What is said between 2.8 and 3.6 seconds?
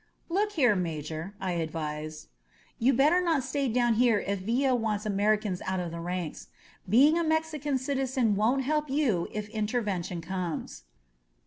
better not